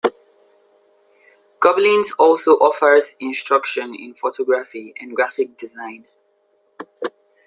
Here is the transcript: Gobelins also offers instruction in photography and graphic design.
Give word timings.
Gobelins 1.59 2.09
also 2.17 2.53
offers 2.53 3.15
instruction 3.19 3.93
in 3.93 4.15
photography 4.15 4.95
and 4.99 5.15
graphic 5.15 5.59
design. 5.59 6.07